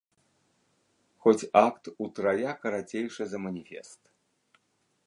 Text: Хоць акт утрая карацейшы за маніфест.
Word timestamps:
Хоць 1.25 1.49
акт 1.67 1.83
утрая 2.07 2.51
карацейшы 2.65 3.23
за 3.35 3.45
маніфест. 3.47 4.01